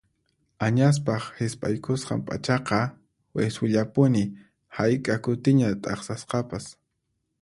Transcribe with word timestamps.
Añaspaq 0.67 1.23
hisp'aykusqan 1.39 2.21
p'achaqa 2.27 2.79
wiswillapuni 3.35 4.23
hayk'a 4.77 5.15
kutiña 5.23 5.69
t'aqsasqapas. 5.83 6.65